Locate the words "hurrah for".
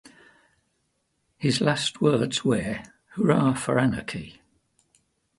3.11-3.77